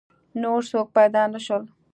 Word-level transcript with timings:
نور 0.41 0.61
څوک 0.71 0.87
پیدا 0.97 1.23
نه 1.33 1.39
شول. 1.45 1.63